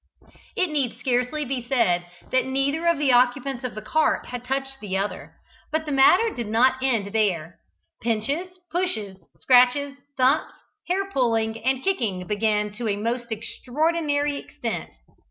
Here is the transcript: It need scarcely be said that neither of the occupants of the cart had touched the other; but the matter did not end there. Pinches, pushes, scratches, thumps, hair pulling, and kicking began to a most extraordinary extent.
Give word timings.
It 0.55 0.71
need 0.71 0.97
scarcely 0.97 1.45
be 1.45 1.61
said 1.67 2.07
that 2.31 2.47
neither 2.47 2.87
of 2.87 2.97
the 2.97 3.11
occupants 3.13 3.63
of 3.63 3.75
the 3.75 3.83
cart 3.83 4.25
had 4.25 4.43
touched 4.43 4.77
the 4.81 4.97
other; 4.97 5.35
but 5.71 5.85
the 5.85 5.91
matter 5.91 6.33
did 6.33 6.47
not 6.47 6.81
end 6.81 7.13
there. 7.13 7.59
Pinches, 8.01 8.57
pushes, 8.71 9.17
scratches, 9.35 9.95
thumps, 10.17 10.55
hair 10.87 11.07
pulling, 11.11 11.63
and 11.63 11.83
kicking 11.83 12.25
began 12.25 12.71
to 12.73 12.87
a 12.89 12.95
most 12.95 13.31
extraordinary 13.31 14.37
extent. 14.37 14.89